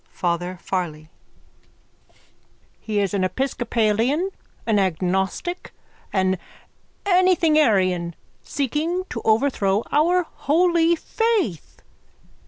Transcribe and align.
_FATHER 0.09 0.57
FARLEY: 0.63 1.09
He 2.79 2.99
is 2.99 3.13
an 3.13 3.23
episcopalian, 3.23 4.31
an 4.65 4.79
agnostic, 4.79 5.73
an 6.11 6.39
anythingarian 7.05 8.15
seeking 8.41 9.03
to 9.11 9.21
overthrow 9.23 9.83
our 9.91 10.23
holy 10.23 10.95
faith. 10.95 11.83